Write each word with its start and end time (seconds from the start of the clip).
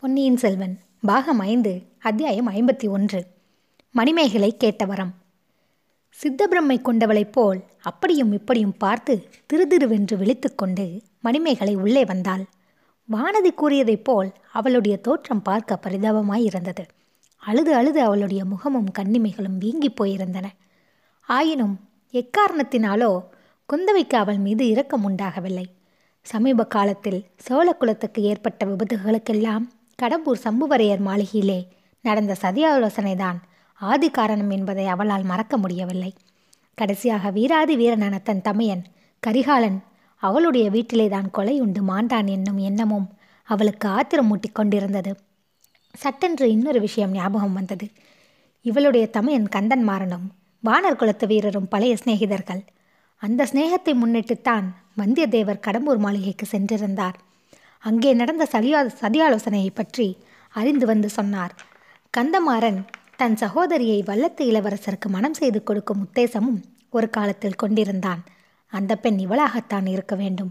பொன்னியின் 0.00 0.36
செல்வன் 0.36 0.78
பாகம் 1.00 1.38
ஐந்து 1.38 1.82
அத்தியாயம் 1.98 2.48
ஐம்பத்தி 2.48 2.88
ஒன்று. 2.88 3.26
மணிமேகலை 3.90 4.56
கேட்ட 4.56 4.84
வரம். 4.84 5.14
சித்தபிரம்மை 6.22 6.80
கொண்டவளைப் 6.82 7.32
போல் 7.32 7.64
அப்படியும் 7.82 8.32
இப்படியும் 8.32 8.76
பார்த்து 8.76 9.28
திருதிருவென்று 9.46 10.16
விழித்துக்கொண்டு 10.16 11.00
மணிமேகலை 11.20 11.74
உள்ளே 11.74 12.04
வந்தாள். 12.04 12.44
வானதி 13.12 13.54
கூறியதைப் 13.54 14.04
போல் 14.04 14.32
அவளுடைய 14.52 14.96
தோற்றம் 14.96 15.42
பார்க்க 15.42 15.78
பரிதாபமாயிருந்தது 15.82 16.86
அழுது 17.36 17.74
அழுது 17.74 18.02
அவளுடைய 18.02 18.44
முகமும் 18.44 18.90
கண்ணிமைகளும் 18.98 19.58
வீங்கிப் 19.58 20.02
போயிருந்தன. 20.02 20.44
ஆயினும் 21.20 21.80
எக்காரணத்தினாலோ 22.12 23.22
குந்தவைக்கு 23.72 24.16
அவள் 24.16 24.38
மீது 24.38 24.66
இரக்கம் 24.66 25.04
உண்டாகவில்லை. 25.04 25.70
சமீப 26.22 26.66
காலத்தில் 26.66 27.24
சோழ 27.36 27.72
குலத்துக்கு 27.72 28.22
ஏற்பட்ட 28.22 28.66
விபத்துகளுக்கெல்லாம் 28.66 29.66
கடம்பூர் 30.02 30.42
சம்புவரையர் 30.44 31.02
மாளிகையிலே 31.06 31.60
நடந்த 32.00 32.36
சதியாலோசனைதான் 32.42 33.38
ஆதி 33.80 34.10
காரணம் 34.10 34.50
என்பதை 34.50 34.86
அவளால் 34.86 35.22
மறக்க 35.22 35.56
முடியவில்லை. 35.56 36.14
கடைசியாக 36.74 37.30
வீராதி 37.30 37.76
வீரனான 37.76 38.18
தன் 38.18 38.42
தமையன் 38.42 38.84
கரிகாலன் 39.22 39.78
அவளுடைய 40.22 40.70
வீட்டிலே 40.70 41.08
தான் 41.08 41.30
கொலை 41.30 41.60
உண்டு 41.60 41.82
மாண்டான் 41.82 42.28
என்னும் 42.30 42.58
எண்ணமும் 42.58 43.08
அவளுக்கு 43.48 43.88
ஆத்திரமூட்டி 43.88 44.48
கொண்டிருந்தது. 44.52 45.12
சட்டென்று 45.94 46.50
இன்னொரு 46.50 46.80
விஷயம் 46.80 47.10
ஞாபகம் 47.10 47.52
வந்தது. 47.52 47.86
இவளுடைய 48.64 49.06
தமையன் 49.06 49.48
கந்தன் 49.48 49.88
மாறனும் 49.88 50.26
வானர் 50.64 50.96
குலத்து 50.96 51.26
வீரரும் 51.26 51.68
பழைய 51.68 51.96
சிநேகிதர்கள். 52.04 52.62
அந்த 53.22 53.46
சிநேகத்தை 53.52 53.92
முன்னிட்டுத்தான் 54.02 54.66
வந்தியத்தேவர் 54.96 55.64
கடம்பூர் 55.66 55.98
மாளிகைக்கு 55.98 56.46
சென்றிருந்தார். 56.52 57.16
அங்கே 57.84 58.10
நடந்த 58.14 58.44
சதியா 58.52 58.80
சதியாலோசனையை 59.02 59.70
பற்றி 59.74 60.06
அறிந்து 60.54 60.86
வந்து 60.86 61.08
சொன்னார். 61.08 61.54
கந்தமாறன் 62.16 62.80
தன் 63.16 63.36
சகோதரியை 63.36 63.98
வல்லத்து 64.06 64.42
இளவரசருக்கு 64.50 65.08
மனம் 65.08 65.34
செய்து 65.34 65.60
கொடுக்கும் 65.62 66.02
உத்தேசமும் 66.06 66.60
ஒரு 66.90 67.10
காலத்தில் 67.10 67.60
கொண்டிருந்தான். 67.62 68.22
அந்த 68.72 68.92
பெண் 68.96 69.18
இவளாகத்தான் 69.18 69.86
இருக்க 69.86 70.14
வேண்டும். 70.16 70.50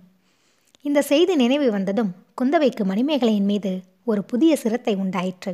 இந்த 0.85 0.99
செய்தி 1.01 1.33
நினைவு 1.35 1.71
வந்ததும் 1.71 2.11
குந்தவைக்கு 2.41 2.83
மணிமேகலையின் 2.83 3.49
மீது 3.51 3.71
ஒரு 4.03 4.21
புதிய 4.23 4.51
சிரத்தை 4.55 4.93
உண்டாயிற்று. 4.95 5.53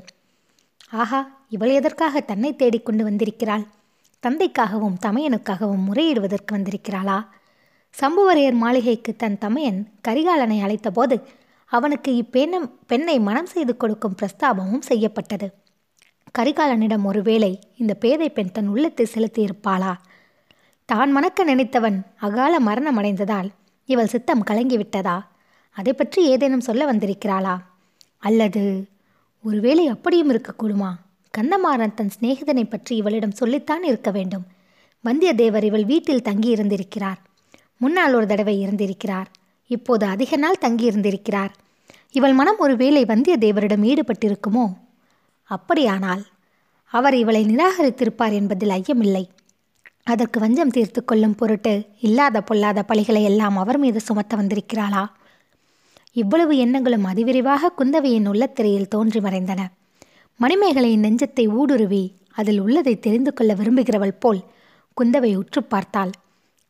ஆஹா 0.92 1.20
இவள் 1.50 1.70
எதற்காக 1.70 2.22
தன்னை 2.22 2.52
தேடிக்கொண்டு 2.56 3.04
வந்திருக்கிறாள்? 3.04 3.66
தந்தைக்காகவும் 4.24 5.00
தமையனுக்காகவும் 5.06 5.88
முறையிடுவதற்கு 5.90 6.52
வந்திருக்கிறாளா? 6.52 7.18
சம்புவரையர் 7.96 8.58
மாளிகைக்கு 8.64 9.12
தன் 9.16 9.38
தமையன் 9.38 9.80
கரிகாலனை 10.08 10.58
அழைத்தபோது 10.62 11.18
அவனுக்கு 11.66 12.12
இப்பெண்ணும் 12.22 12.68
பெண்ணை 12.88 13.20
மனம் 13.20 13.46
செய்து 13.46 13.78
கொடுக்கும் 13.78 14.16
பிரஸ்தாபமும் 14.22 14.82
செய்யப்பட்டது. 14.82 15.48
கரிகாலனிடம் 16.40 17.04
ஒருவேளை 17.04 17.60
இந்த 17.78 17.94
பேதை 17.94 18.30
பெண் 18.30 18.52
தன் 18.52 18.68
உள்ளத்தை 18.68 19.06
செலுத்தியிருப்பாளா? 19.14 19.94
தான் 20.86 21.12
மணக்க 21.12 21.44
நினைத்தவன் 21.44 21.98
அகால 22.16 22.60
மரணம் 22.60 22.98
அடைந்ததால் 22.98 23.50
இவள் 23.86 24.08
சித்தம் 24.08 24.44
கலங்கிவிட்டதா? 24.44 25.18
அதை 25.72 25.94
பற்றி 25.94 26.26
ஏதேனும் 26.26 26.60
சொல்ல 26.60 26.92
வந்திருக்கிறாளா? 26.92 27.56
அல்லது 28.20 28.88
ஒருவேளை 29.44 29.88
அப்படியும் 29.88 30.32
இருக்கக்கூடுமா? 30.32 30.92
கந்தமாறன் 31.38 31.94
தன் 31.94 32.12
சிநேகிதனை 32.20 32.70
பற்றி 32.70 32.96
இவளிடம் 32.96 33.32
சொல்லித்தான் 33.32 33.84
இருக்க 33.84 34.12
வேண்டும். 34.12 34.46
வந்தியத்தேவர் 35.06 35.64
இவள் 35.64 35.86
வீட்டில் 35.86 36.28
தங்கியிருந்திருக்கிறார். 36.30 37.20
முன்னால் 37.78 38.14
ஒரு 38.14 38.26
தடவை 38.26 38.60
இருந்திருக்கிறார். 38.60 39.32
இப்போது 39.68 40.06
அதிக 40.06 40.36
நாள் 40.36 40.62
தங்கியிருந்திருக்கிறார். 40.62 41.50
இவள் 42.12 42.34
மனம் 42.34 42.58
ஒருவேளை 42.58 43.06
வந்தியத்தேவரிடம் 43.06 43.86
ஈடுபட்டிருக்குமோ? 43.92 44.66
அப்படியானால் 45.44 46.26
அவர் 46.88 47.14
இவளை 47.14 47.46
நிராகரித்திருப்பார் 47.46 48.34
என்பதில் 48.34 48.70
ஐயமில்லை. 48.70 49.24
அதற்கு 50.04 50.40
வஞ்சம் 50.40 50.70
தீர்த்து 50.70 51.06
கொள்ளும் 51.06 51.36
பொருட்டு 51.36 51.86
இல்லாத 52.00 52.42
பொல்லாத 52.42 52.86
பழிகளை 52.88 53.24
எல்லாம் 53.24 53.58
அவர் 53.58 53.78
மீது 53.78 54.00
சுமத்த 54.00 54.36
வந்திருக்கிறாளா? 54.36 55.06
இவ்வளவு 56.14 56.58
எண்ணங்களும் 56.58 57.06
அதிவிரிவாக 57.06 57.72
குந்தவையின் 57.78 58.28
உள்ளத்திரையில் 58.28 58.88
தோன்றி 58.88 59.20
மறைந்தன. 59.20 59.62
மணிமேகலையின் 60.40 61.06
நெஞ்சத்தை 61.06 61.48
ஊடுருவி 61.50 62.04
அதில் 62.32 62.60
உள்ளதை 62.60 63.00
தெரிந்து 63.00 63.34
கொள்ள 63.34 63.54
விரும்புகிறவள் 63.54 64.20
போல் 64.20 64.44
குந்தவை 65.02 65.36
உற்று 65.36 65.64
பார்த்தாள். 65.64 66.12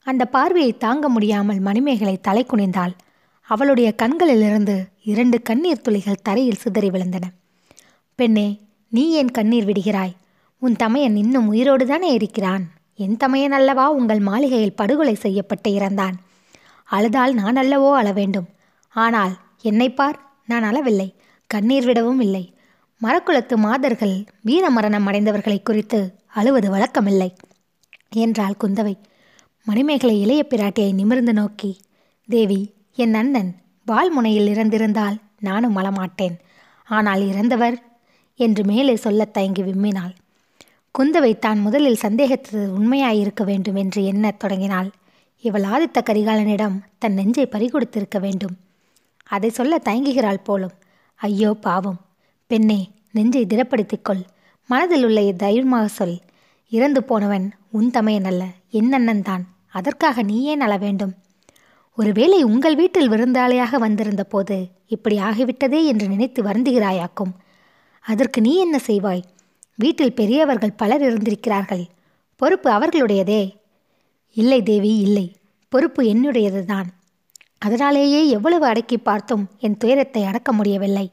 அந்த 0.06 0.24
பார்வையை 0.26 0.72
தாங்க 0.78 1.06
முடியாமல் 1.10 1.60
மணிமேகலை 1.60 2.16
தலை 2.22 2.44
குனிந்தாள். 2.46 2.94
அவளுடைய 3.50 3.90
கண்களிலிருந்து 3.96 4.76
இரண்டு 5.04 5.38
கண்ணீர் 5.42 5.82
துளிகள் 5.82 6.24
தரையில் 6.24 6.62
சிதறி 6.64 6.90
விழுந்தன. 6.90 7.26
பெண்ணே 8.20 8.48
நீ 8.92 9.04
ஏன் 9.12 9.32
கண்ணீர் 9.32 9.66
விடுகிறாய்? 9.66 10.14
உன் 10.62 10.76
தமையன் 10.76 11.16
இன்னும் 11.16 11.48
உயிரோடு 11.48 11.86
தானே 11.86 12.10
இருக்கிறான்? 12.14 12.64
என் 13.00 13.18
தமையன் 13.18 13.52
அல்லவா 13.52 13.86
உங்கள் 13.90 14.20
மாளிகையில் 14.20 14.78
படுகொலை 14.82 15.16
செய்யப்பட்டு 15.16 15.70
இறந்தான்? 15.72 16.16
அழுதால் 16.90 17.34
நான் 17.34 17.56
அல்லவோ 17.56 17.90
அழ 17.94 18.08
வேண்டும் 18.12 18.48
ஆனால் 18.96 19.34
என்னை 19.62 19.90
பார் 19.94 20.18
நான் 20.46 20.64
அளவில்லை 20.64 21.10
கண்ணீர் 21.50 21.86
விடவும் 21.86 22.20
இல்லை. 22.20 22.44
மரக்குளத்து 23.02 23.56
மாதர்கள் 23.58 24.16
வீர 24.42 24.70
மரணம் 24.70 25.08
அடைந்தவர்களை 25.08 25.60
குறித்து 25.64 26.00
அழுவது 26.28 26.70
வழக்கமில்லை 26.70 27.30
என்றாள் 28.24 28.62
குந்தவை. 28.64 28.96
மணிமேகலை 29.68 30.22
இளைய 30.22 30.46
பிராட்டியை 30.50 30.94
நிமிர்ந்து 30.94 31.34
நோக்கி 31.34 31.80
தேவி 32.30 32.74
என் 32.96 33.14
அண்ணன் 33.14 33.56
வால்முனையில் 33.88 34.50
இறந்திருந்தால் 34.50 35.18
நானும் 35.40 35.78
மலமாட்டேன் 35.78 36.36
ஆனால் 36.86 37.28
இறந்தவர் 37.28 37.84
என்று 38.36 38.64
மேலே 38.64 38.96
சொல்லத் 38.96 39.34
தயங்கி 39.34 39.62
விம்மினாள். 39.62 40.14
குந்தவை 41.00 41.40
தான் 41.40 41.60
முதலில் 41.60 42.02
சந்தேகத்தது 42.02 42.68
உண்மையாயிருக்க 42.80 43.44
வேண்டும் 43.44 43.76
என்று 43.76 44.06
எண்ணத் 44.06 44.40
தொடங்கினாள். 44.40 44.92
இவள் 45.40 45.64
ஆதித்த 45.64 46.04
கரிகாலனிடம் 46.06 46.78
தன் 46.98 47.14
நெஞ்சை 47.14 47.46
பறிகொடுத்திருக்க 47.46 48.20
வேண்டும். 48.20 48.56
அதை 49.24 49.50
சொல்ல 49.50 49.82
தயங்குகிறாள் 49.86 50.44
போலும். 50.44 50.76
ஐயோ 51.16 51.54
பாவம். 51.54 52.00
பெண்ணே 52.48 52.90
நெஞ்சை 53.12 53.46
திடப்படுத்திக் 53.46 54.02
கொள் 54.02 54.24
மனதில் 54.70 55.04
உள்ள 55.04 55.32
தைரியமாக 55.32 55.88
சொல். 55.88 56.20
இறந்து 56.72 57.04
போனவன் 57.04 57.52
உன் 57.72 57.92
தமையன் 57.92 58.26
அல்ல 58.26 58.46
என் 58.70 58.94
அண்ணன் 58.94 59.22
தான் 59.22 59.44
அதற்காக 59.76 60.24
நீ 60.24 60.38
ஏன் 60.44 60.62
அழ 60.62 60.74
வேண்டும். 60.78 61.14
ஒருவேளை 61.98 62.40
உங்கள் 62.44 62.76
வீட்டில் 62.76 63.12
விருந்தாளியாக 63.12 63.78
வந்திருந்த 63.78 64.24
போது 64.24 64.58
இப்படி 64.88 65.16
ஆகிவிட்டதே 65.20 65.80
என்று 65.86 66.06
நினைத்து 66.08 66.40
வருந்துகிறாயாக்கும். 66.44 67.34
அதற்கு 68.06 68.40
நீ 68.42 68.52
என்ன 68.58 68.78
செய்வாய்? 68.88 69.24
வீட்டில் 69.76 70.14
பெரியவர்கள் 70.14 70.78
பலர் 70.78 71.02
இருந்திருக்கிறார்கள். 71.02 71.86
பொறுப்பு 72.36 72.70
அவர்களுடையதே. 72.72 73.44
இல்லை 74.38 74.60
தேவி 74.64 74.94
இல்லை. 74.98 75.26
பொறுப்பு 75.72 76.02
என்னுடையது 76.04 76.62
தான் 76.66 76.90
அதனாலேயே 77.58 78.22
எவ்வளவு 78.30 78.66
அடக்கி 78.66 78.98
பார்த்தும் 78.98 79.44
என் 79.60 79.78
துயரத்தை 79.78 80.22
அடக்க 80.24 80.50
முடியவில்லை. 80.52 81.06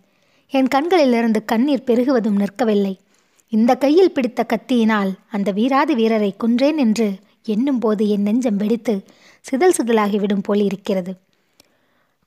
என் 0.52 0.68
கண்களிலிருந்து 0.68 1.40
கண்ணீர் 1.44 1.86
பெருகுவதும் 1.86 2.40
நிற்கவில்லை. 2.42 2.94
இந்த 3.52 3.72
கையில் 3.74 4.12
பிடித்த 4.12 4.40
கத்தியினால் 4.44 5.10
அந்த 5.30 5.48
வீராதி 5.50 5.94
வீரரை 5.94 6.30
கொன்றேன் 6.44 6.78
என்று 6.78 7.08
எண்ணும் 7.44 7.78
போது 7.78 8.08
என் 8.08 8.22
நெஞ்சம் 8.22 8.56
வெடித்து 8.56 9.04
சிதல் 9.40 9.74
சிதலாகிவிடும் 9.82 10.42
போல் 10.42 10.60
இருக்கிறது. 10.60 11.16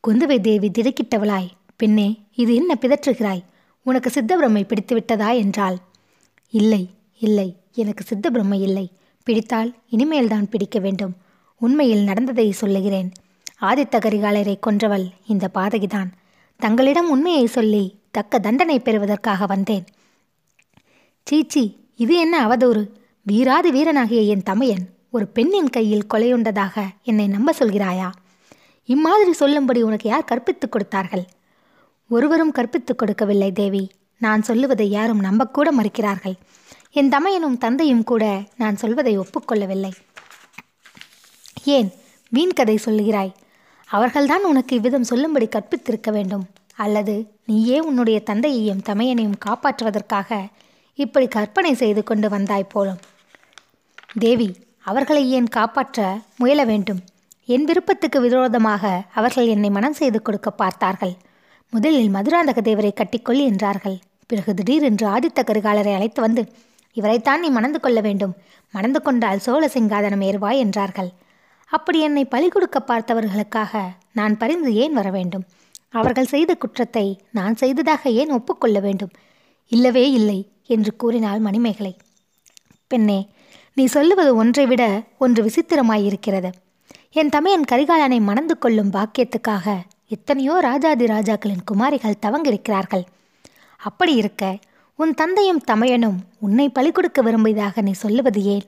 குந்தவை 0.08 0.42
தேவி 0.42 0.70
திடுக்கிட்டவளாய் 0.70 1.48
பெண்ணே 1.76 2.20
இது 2.36 2.56
என்ன 2.56 2.78
பிதற்றுகிறாய்? 2.82 3.44
உனக்கு 3.84 4.10
சித்தபிரமை 4.10 4.64
பிடித்து 4.66 4.96
விட்டதா 4.96 5.32
என்றாள். 5.32 5.78
இல்லை 6.50 6.90
இல்லை 7.18 7.56
எனக்கு 7.74 8.04
சித்தபிரமை 8.10 8.62
இல்லை. 8.62 8.92
பிடித்தால் 9.24 9.76
இனிமேல் 9.90 10.28
தான் 10.28 10.50
பிடிக்க 10.50 10.80
வேண்டும். 10.80 11.14
உண்மையில் 11.58 12.04
நடந்ததை 12.04 12.52
சொல்லுகிறேன். 12.52 13.12
ஆதித்த 13.62 14.00
கரிகாலரை 14.00 14.60
கொன்றவள் 14.68 15.10
இந்த 15.28 15.50
பாதகிதான். 15.54 16.08
தங்களிடம் 16.58 17.10
உண்மையை 17.10 17.46
சொல்லி 17.46 17.96
தக்க 18.12 18.40
தண்டனை 18.40 18.80
பெறுவதற்காக 18.80 19.46
வந்தேன். 19.46 19.86
சீச்சி 21.24 21.78
இது 21.96 22.20
என்ன 22.20 22.48
அவதூறு? 22.48 22.88
வீராதி 23.22 23.72
வீரனாகிய 23.72 24.22
என் 24.22 24.44
தமையன் 24.44 24.94
ஒரு 25.16 25.28
பெண்ணின் 25.28 25.70
கையில் 25.70 26.06
கொலையுண்டதாக 26.14 26.88
என்னை 27.04 27.28
நம்ப 27.28 27.54
சொல்கிறாயா? 27.60 28.12
இம்மாதிரி 28.86 29.34
சொல்லும்படி 29.34 29.82
உனக்கு 29.82 30.10
யார் 30.10 30.24
கற்பித்துக் 30.24 30.72
கொடுத்தார்கள்? 30.72 31.26
ஒருவரும் 32.10 32.52
கற்பித்துக் 32.52 32.98
கொடுக்கவில்லை 32.98 33.52
தேவி. 33.52 33.92
நான் 34.18 34.42
சொல்லுவதை 34.42 34.90
யாரும் 34.90 35.24
நம்பக்கூட 35.24 35.72
மறுக்கிறார்கள். 35.72 36.36
என் 36.92 37.10
தமையனும் 37.10 37.58
தந்தையும் 37.58 38.04
கூட 38.04 38.44
நான் 38.56 38.76
சொல்வதை 38.76 39.20
ஒப்புக்கொள்ளவில்லை. 39.20 39.92
ஏன் 41.64 41.92
வீண் 42.30 42.54
கதை 42.54 42.80
சொல்லுகிறாய் 42.86 43.34
அவர்கள்தான் 43.90 44.44
உனக்கு 44.44 44.76
இவ்விதம் 44.76 45.04
சொல்லும்படி 45.04 45.48
கற்பித்திருக்க 45.48 46.12
வேண்டும். 46.12 46.48
அல்லது 46.76 47.28
நீயே 47.46 47.80
உன்னுடைய 47.80 48.20
தந்தையையும் 48.20 48.82
தமையனையும் 48.82 49.38
காப்பாற்றுவதற்காக 49.46 50.48
இப்படி 50.94 51.28
கற்பனை 51.28 51.74
செய்து 51.74 52.04
கொண்டு 52.04 52.30
வந்தாய் 52.30 52.64
போலும். 52.64 53.00
தேவி 54.20 54.64
அவர்களை 54.86 55.24
ஏன் 55.38 55.50
காப்பாற்ற 55.58 56.00
முயல 56.42 56.64
வேண்டும்? 56.72 57.02
என் 57.54 57.66
விருப்பத்துக்கு 57.70 58.20
விரோதமாக 58.26 58.84
அவர்கள் 59.20 59.48
என்னை 59.54 59.70
மனம் 59.70 59.98
செய்து 60.00 60.20
கொடுக்க 60.22 60.50
பார்த்தார்கள். 60.62 61.16
முதலில் 61.74 62.14
மதுராந்தக 62.16 62.60
தேவரை 62.68 62.92
கட்டிக்கொள் 62.94 63.42
என்றார்கள். 63.50 63.98
பிறகு 64.30 64.52
திடீரென்று 64.54 65.06
ஆதித்த 65.16 65.40
கரிகாலரை 65.50 65.92
அழைத்து 65.96 66.20
வந்து 66.22 66.44
இவரைத்தான் 66.98 67.42
நீ 67.44 67.50
மணந்து 67.50 67.80
கொள்ள 67.80 68.00
வேண்டும். 68.02 68.34
மணந்து 68.74 69.00
கொண்டால் 69.02 69.44
சோழ 69.46 69.64
சிங்காதனம் 69.74 70.24
ஏறுவாய் 70.28 70.62
என்றார்கள். 70.66 71.10
அப்படி 71.72 72.00
என்னை 72.08 72.24
பலி 72.34 72.48
கொடுக்க 72.50 72.78
பார்த்தவர்களுக்காக 72.88 73.82
நான் 74.20 74.38
பரிந்து 74.38 74.72
ஏன் 74.84 74.96
வர 75.00 75.08
வேண்டும்? 75.10 75.46
அவர்கள் 76.00 76.32
செய்த 76.34 76.52
குற்றத்தை 76.56 77.06
நான் 77.38 77.56
செய்ததாக 77.56 78.10
ஏன் 78.22 78.34
ஒப்புக்கொள்ள 78.38 78.80
வேண்டும்? 78.80 79.14
இல்லவே 79.72 80.06
இல்லை 80.12 80.40
என்று 80.76 80.92
கூறினாள் 80.96 81.42
மணிமேகலை. 81.48 81.94
பெண்ணே 82.92 83.20
நீ 83.78 83.86
சொல்லுவது 83.86 84.36
ஒன்றை 84.36 84.66
விட 84.66 84.84
ஒன்று 85.18 85.42
விசித்திரமாயிருக்கிறது. 85.48 86.50
என் 87.12 87.30
தமையன் 87.30 87.66
கரிகாலனை 87.72 88.20
மணந்து 88.22 88.56
கொள்ளும் 88.58 88.92
பாக்கியத்துக்காக 88.92 89.74
எத்தனையோ 90.08 90.54
ராஜாதி 90.60 91.06
ராஜாக்களின் 91.06 91.66
குமாரிகள் 91.66 92.22
தவங்கிருக்கிறார்கள். 92.26 93.04
அப்படி 93.80 94.14
இருக்க 94.14 94.44
உன் 95.00 95.14
தந்தையும் 95.14 95.62
தமையனும் 95.72 96.20
உன்னை 96.40 96.70
பலி 96.70 96.92
கொடுக்க 96.92 97.22
விரும்பியதாக 97.22 97.82
நீ 97.82 97.92
சொல்லுவது 98.04 98.44
ஏன்? 98.44 98.66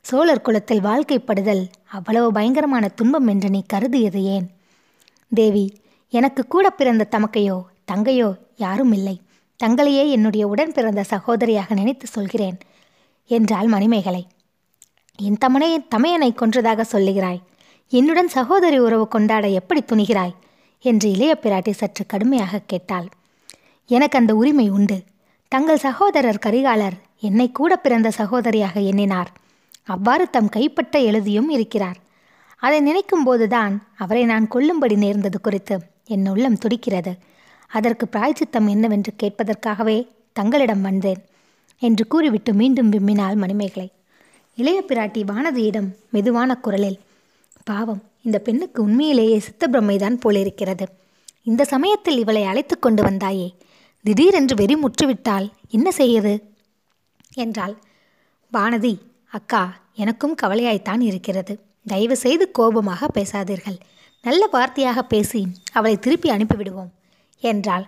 சோழர் 0.00 0.44
குலத்தில் 0.46 0.84
வாழ்க்கைப்படுதல் 0.84 1.62
அவ்வளவு 1.98 2.28
பயங்கரமான 2.32 2.84
துன்பம் 2.88 3.26
என்று 3.26 3.50
நீ 3.50 3.62
கருதியது 3.72 4.22
ஏன்? 4.36 4.46
தேவி 5.32 5.64
எனக்கு 6.12 6.42
கூட 6.46 6.66
பிறந்த 6.70 7.08
தமக்கையோ 7.10 7.56
தங்கையோ 7.92 8.30
யாரும் 8.56 8.92
இல்லை. 8.92 9.16
தங்களையே 9.60 10.04
என்னுடைய 10.10 10.44
உடன் 10.48 10.76
பிறந்த 10.76 11.04
சகோதரியாக 11.10 11.74
நினைத்து 11.74 12.06
சொல்கிறேன் 12.06 12.58
என்றாள் 13.30 13.66
மணிமேகலை. 13.66 14.22
என் 15.24 15.38
தமனே 15.44 15.68
தமையனை 15.94 16.28
கொன்றதாக 16.32 16.84
சொல்லுகிறாய். 16.92 17.40
என்னுடன் 17.92 18.28
சகோதரி 18.28 18.78
உறவு 18.78 19.08
கொண்டாட 19.08 19.48
எப்படி 19.48 19.80
துணிகிறாய்? 19.82 20.34
என்று 20.84 21.10
இளைய 21.10 21.38
பிராட்டி 21.42 21.70
சற்று 21.70 22.06
கடுமையாக 22.06 22.60
கேட்டாள். 22.66 23.08
எனக்கு 23.86 24.18
அந்த 24.18 24.34
உரிமை 24.34 24.68
உண்டு. 24.68 24.96
தங்கள் 25.48 25.76
சகோதரர் 25.76 26.42
கரிகாலர் 26.46 26.96
என்னை 27.20 27.52
கூட 27.52 27.76
பிறந்த 27.76 28.10
சகோதரியாக 28.18 28.74
எண்ணினார். 28.86 29.30
அவ்வாறு 29.84 30.30
தம் 30.30 30.52
கைப்பட்ட 30.56 30.98
எழுதியும் 31.02 31.50
இருக்கிறார். 31.50 31.98
அதை 32.56 32.80
நினைக்கும் 32.80 33.24
போதுதான் 33.24 33.74
அவரை 33.96 34.24
நான் 34.24 34.48
கொல்லும்படி 34.54 34.96
நேர்ந்தது 34.96 35.40
குறித்து 35.40 35.76
என் 36.04 36.28
உள்ளம் 36.28 36.58
துடிக்கிறது. 36.58 37.12
அதற்கு 37.70 38.06
பிராய்ச்சித்தம் 38.12 38.68
என்னவென்று 38.68 39.12
கேட்பதற்காகவே 39.22 39.98
தங்களிடம் 40.32 40.82
வந்தேன் 40.82 41.22
என்று 41.82 42.06
கூறிவிட்டு 42.06 42.52
மீண்டும் 42.52 42.92
விம்மினாள் 42.92 43.34
மணிமேகலை. 43.34 43.88
இளைய 44.54 44.84
பிராட்டி 44.88 45.22
வானதியிடம் 45.22 45.94
மெதுவான 46.10 46.56
குரலில் 46.56 46.98
பாவம் 47.64 48.02
இந்த 48.22 48.38
பெண்ணுக்கு 48.38 48.82
உண்மையிலேயே 48.82 49.42
சித்தப்பிரமைதான் 49.48 50.14
போலிருக்கிறது. 50.14 50.86
இந்த 51.42 51.64
சமயத்தில் 51.64 52.18
இவளை 52.18 52.44
அழைத்து 52.44 52.78
கொண்டு 52.78 53.02
வந்தாயே. 53.02 53.54
திடீரென்று 54.02 54.54
வெறி 54.54 54.76
முற்றுவிட்டால் 54.76 55.50
என்ன 55.70 55.90
செய்யது? 55.90 56.42
என்றாள். 57.34 57.76
வானதி 58.52 58.98
அக்கா 59.30 59.80
எனக்கும் 59.94 60.36
கவலையாய்த்தான் 60.42 61.00
இருக்கிறது. 61.00 61.60
தயவு 61.86 62.16
செய்து 62.16 62.50
கோபமாக 62.50 63.06
பேசாதீர்கள். 63.14 63.78
நல்ல 64.22 64.48
வார்த்தையாக 64.52 64.98
பேசி 64.98 65.46
அவளை 65.72 65.98
திருப்பி 65.98 66.30
அனுப்பிவிடுவோம் 66.30 66.90
என்றாள். 67.40 67.86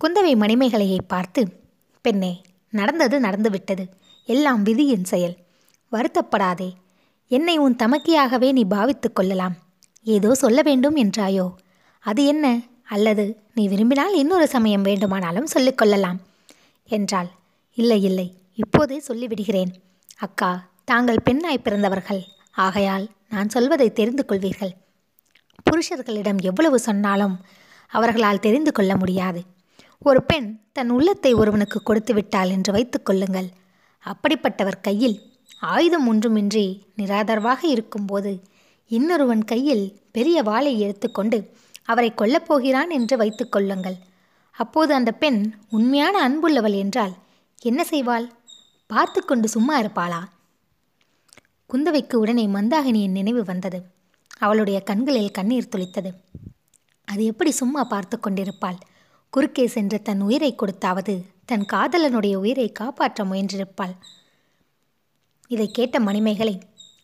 குந்தவை 0.00 0.34
மணிமேகலையை 0.34 0.98
பார்த்து 1.06 1.48
பெண்ணே 2.00 2.42
நடந்தது 2.70 3.20
நடந்துவிட்டது. 3.20 3.88
எல்லாம் 4.26 4.62
விதியின் 4.62 5.04
செயல். 5.04 5.36
வருத்தப்படாதே. 5.94 6.72
என்னை 7.28 7.58
உன் 7.58 7.76
தமக்கியாகவே 7.76 8.52
நீ 8.52 8.64
பாவித்து 8.64 9.12
கொள்ளலாம். 9.12 9.54
ஏதோ 10.02 10.34
சொல்ல 10.34 10.62
வேண்டும் 10.62 10.96
என்றாயோ? 10.96 11.54
அது 12.00 12.24
என்ன? 12.24 12.60
அல்லது 12.82 13.42
நீ 13.54 13.68
விரும்பினால் 13.68 14.16
இன்னொரு 14.16 14.48
சமயம் 14.48 14.82
வேண்டுமானாலும் 14.82 15.46
சொல்லிக் 15.46 15.78
கொள்ளலாம். 15.78 16.20
என்றாள். 16.88 17.28
இல்லை 17.74 18.02
இல்லை. 18.02 18.34
இப்போதே 18.54 19.02
சொல்லிவிடுகிறேன். 19.08 19.72
அக்கா 20.18 20.68
தாங்கள் 20.84 21.22
பெண்ணாய் 21.24 21.58
பிறந்தவர்கள். 21.58 22.24
ஆகையால் 22.52 23.08
நான் 23.28 23.48
சொல்வதை 23.48 23.92
தெரிந்து 23.92 24.24
கொள்வீர்கள். 24.28 24.70
புருஷர்களிடம் 25.70 26.42
எவ்வளவு 26.42 26.78
சொன்னாலும் 26.78 27.40
அவர்களால் 27.88 28.40
தெரிந்து 28.40 28.72
கொள்ள 28.72 28.96
முடியாது. 28.96 29.42
ஒரு 29.98 30.22
பெண் 30.22 30.58
தன் 30.72 30.90
உள்ளத்தை 30.90 31.34
ஒருவனுக்கு 31.34 31.82
கொடுத்து 31.82 32.14
விட்டாள் 32.14 32.48
என்று 32.48 32.72
வைத்துக் 32.72 33.04
கொள்ளுங்கள். 33.04 33.48
அப்படிப்பட்டவர் 34.04 34.80
கையில் 34.82 35.33
ஆயுதம் 35.60 36.12
ஒன்றுமின்றி 36.12 36.80
நிராதரவாக 36.96 37.64
இருக்கும்போது 37.64 38.42
இன்னொருவன் 38.86 39.44
கையில் 39.44 40.00
பெரிய 40.12 40.42
வாளை 40.42 40.80
எடுத்துக்கொண்டு 40.80 41.52
அவரை 41.82 42.12
கொல்லப் 42.16 42.46
போகிறான் 42.46 42.90
என்று 42.90 43.16
வைத்து 43.16 43.48
கொள்ளுங்கள். 43.48 43.96
அப்போது 44.50 44.94
அந்த 44.94 45.12
பெண் 45.12 45.52
உண்மையான 45.70 46.28
அன்புள்ளவள் 46.28 46.74
என்றால் 46.74 47.14
என்ன 47.62 47.86
செய்வாள்? 47.90 48.26
பார்த்து 48.86 49.24
கொண்டு 49.24 49.48
சும்மா 49.48 49.80
இருப்பாளா? 49.80 50.20
குந்தவைக்கு 51.70 52.14
உடனே 52.14 52.46
மந்தாகினியின் 52.46 53.10
நினைவு 53.10 53.44
வந்தது. 53.44 53.82
அவளுடைய 54.38 54.80
கண்களில் 54.80 55.30
கண்ணீர் 55.30 55.70
துளித்தது. 55.76 56.12
அது 57.04 57.24
எப்படி 57.24 57.50
சும்மா 57.50 57.84
பார்த்து 57.84 58.20
கொண்டிருப்பாள்? 58.20 58.78
குறுக்கே 59.30 59.66
சென்று 59.66 60.02
தன் 60.02 60.20
உயிரை 60.20 60.54
கொடுத்தாவது 60.54 61.24
தன் 61.44 61.64
காதலனுடைய 61.72 62.34
உயிரை 62.34 62.72
காப்பாற்ற 62.72 63.24
முயன்றிருப்பாள். 63.24 63.94
இதை 65.50 65.66
கேட்ட 65.70 65.96
மணிமேகலை 66.00 66.54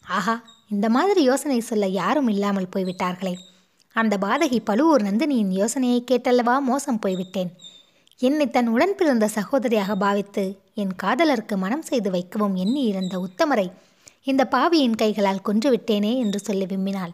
ஆஹா 0.09 0.35
இந்த 0.69 0.87
மாதிரி 0.89 1.21
யோசனை 1.23 1.61
சொல்ல 1.61 1.87
யாரும் 2.01 2.29
இல்லாமல் 2.29 2.73
போய்விட்டார்களே. 2.77 3.35
அந்த 3.97 4.15
பாதகி 4.19 4.59
பழுவூர் 4.65 5.03
நந்தினியின் 5.03 5.53
யோசனையை 5.61 6.01
கேட்டல்லவா 6.11 6.55
மோசம் 6.61 6.99
போய்விட்டேன். 6.99 7.51
என்னை 8.21 8.47
தன் 8.51 8.67
உடன் 8.67 8.95
பிறந்த 8.95 9.27
சகோதரியாக 9.35 9.93
பாவித்து 9.95 10.45
என் 10.75 10.95
காதலருக்கு 11.03 11.57
மனம் 11.57 11.83
செய்து 11.83 12.11
வைக்கவும் 12.11 12.55
எண்ணி 12.55 12.83
இருந்த 12.83 13.15
உத்தமரை 13.19 13.69
இந்த 14.23 14.43
பாவியின் 14.45 14.95
கைகளால் 14.95 15.45
கொன்றுவிட்டேனே 15.49 16.13
என்று 16.17 16.39
சொல்லி 16.39 16.67
விம்மினாள். 16.67 17.13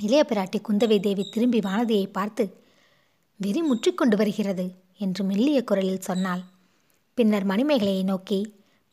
இளைய 0.00 0.22
பிராட்டி 0.28 0.58
குந்தவை 0.68 0.98
தேவி 1.00 1.24
திரும்பி 1.30 1.60
வானதியை 1.60 2.06
பார்த்து 2.12 2.44
வெறி 3.40 3.60
முற்றிக்கொண்டு 3.62 4.16
வருகிறது 4.16 4.66
என்று 4.98 5.24
மெல்லிய 5.24 5.58
குரலில் 5.64 6.06
சொன்னாள். 6.08 6.42
பின்னர் 7.18 7.46
மணிமேகலையை 7.46 8.04
நோக்கி 8.04 8.40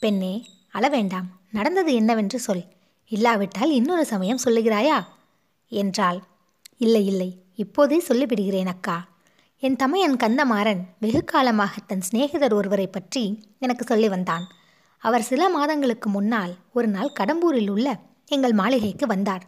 பெண்ணே 0.02 0.34
அளவேண்டாம் 0.74 1.28
நடந்தது 1.56 1.92
என்னவென்று 1.94 2.40
சொல். 2.40 2.66
இல்லாவிட்டால் 3.12 3.72
இன்னொரு 3.72 4.06
சமயம் 4.06 4.44
சொல்லுகிறாயா? 4.46 4.98
என்றாள். 5.72 6.20
இல்லை 6.78 7.06
இல்லை 7.06 7.30
இப்போதே 7.56 7.98
சொல்லிவிடுகிறேன் 8.08 8.66
அக்கா. 8.66 8.96
என் 9.64 9.76
தமையன் 9.76 10.16
கந்தமாறன் 10.16 10.82
வெகு 11.00 11.22
காலமாக 11.24 11.74
தன் 11.88 12.02
சிநேகிதர் 12.02 12.54
ஒருவரை 12.54 12.88
பற்றி 12.88 13.24
எனக்கு 13.60 13.84
சொல்லி 13.86 14.10
வந்தான். 14.10 14.46
அவர் 15.04 15.22
சில 15.22 15.50
மாதங்களுக்கு 15.50 16.10
முன்னால் 16.10 16.54
ஒரு 16.74 16.88
நாள் 16.88 17.16
கடம்பூரில் 17.20 17.70
உள்ள 17.70 17.88
எங்கள் 18.28 18.52
மாளிகைக்கு 18.52 19.06
வந்தார். 19.08 19.44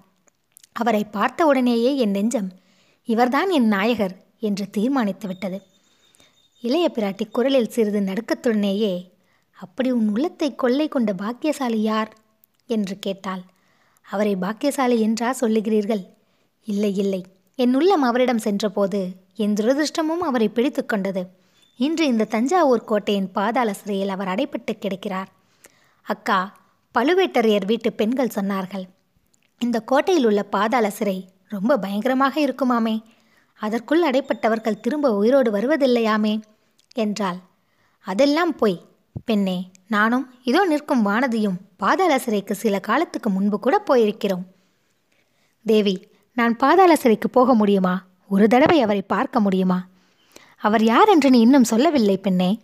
அவரை 0.73 1.03
பார்த்த 1.03 1.45
உடனேயே 1.45 1.91
என் 1.97 2.11
நெஞ்சம் 2.11 2.49
இவர்தான் 3.07 3.49
என் 3.49 3.67
நாயகர் 3.67 4.15
என்று 4.39 4.65
தீர்மானித்து 4.69 5.27
விட்டது 5.27 5.59
இளைய 6.63 6.85
பிராட்டி 6.95 7.25
குரலில் 7.29 7.69
சிறிது 7.69 7.99
நடுக்கத்துடனேயே 7.99 8.93
அப்படி 9.59 9.91
உன் 9.91 10.09
உள்ளத்தை 10.09 10.55
கொள்ளை 10.55 10.87
கொண்ட 10.87 11.13
பாக்கியசாலி 11.13 11.81
யார்? 11.81 12.15
என்று 12.67 12.99
கேட்டாள். 12.99 13.41
அவரை 14.01 14.35
பாக்கியசாலி 14.35 14.99
என்றா 14.99 15.35
சொல்லுகிறீர்கள்? 15.41 16.05
இல்லை 16.63 16.95
இல்லை. 16.95 17.25
என் 17.55 17.75
உள்ளம் 17.75 18.01
அவரிடம் 18.01 18.37
சென்றபோது 18.37 19.11
என் 19.35 19.53
துரதிருஷ்டமும் 19.53 20.21
அவரை 20.21 20.49
பிடித்து 20.49 20.85
கொண்டது. 20.85 21.27
இன்று 21.75 22.07
இந்த 22.07 22.23
தஞ்சாவூர் 22.23 22.83
கோட்டையின் 22.83 23.31
பாதாள 23.31 23.73
சிறையில் 23.73 24.09
அவர் 24.09 24.27
அடைப்பட்டு 24.27 24.71
கிடக்கிறார். 24.79 25.27
அக்கா 26.01 26.57
பழுவேட்டரையர் 26.97 27.65
வீட்டு 27.65 27.93
பெண்கள் 27.93 28.31
சொன்னார்கள். 28.35 28.83
இந்த 29.59 29.79
கோட்டையில் 29.79 30.25
உள்ள 30.25 30.43
பாதாள 30.43 30.89
சிறை 30.89 31.29
ரொம்ப 31.47 31.77
பயங்கரமாக 31.77 32.39
இருக்குமாமே. 32.39 33.03
அதற்குள் 33.53 34.09
அடைப்பட்டவர்கள் 34.09 34.79
திரும்ப 34.79 35.15
உயிரோடு 35.15 35.51
வருவதில்லையாமே? 35.51 36.41
என்றாள். 36.93 37.37
அதெல்லாம் 37.99 38.55
பொய் 38.55 38.86
பெண்ணே 39.25 39.71
நானும் 39.87 40.33
இதோ 40.43 40.65
நிற்கும் 40.65 41.05
வானதியும் 41.05 41.57
பாதாள 41.77 42.19
சிறைக்கு 42.19 42.55
சில 42.55 42.79
காலத்துக்கு 42.79 43.29
முன்பு 43.29 43.59
கூட 43.59 43.83
போயிருக்கிறோம். 43.89 44.43
தேவி 45.65 46.07
நான் 46.33 46.55
பாதாள 46.55 46.95
சிறைக்கு 46.95 47.29
போக 47.29 47.53
முடியுமா? 47.53 48.05
ஒரு 48.27 48.47
தடவை 48.47 48.81
அவரை 48.81 49.01
பார்க்க 49.01 49.39
முடியுமா? 49.39 49.87
அவர் 50.57 50.83
யார் 50.83 51.09
என்று 51.09 51.29
நீ 51.29 51.39
இன்னும் 51.39 51.63
சொல்லவில்லை 51.63 52.17
பெண்ணே. 52.17 52.61